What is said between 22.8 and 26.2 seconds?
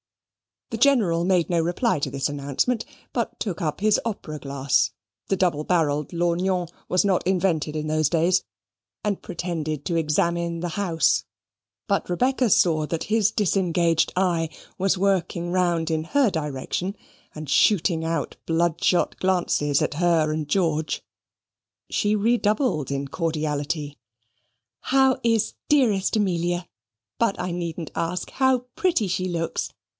in cordiality. "How is dearest